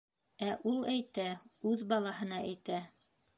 Ә 0.45 0.47
ул 0.71 0.79
әйтә, 0.93 1.25
үҙ 1.73 1.85
балаһына 1.93 2.41
әйтә. 2.49 2.81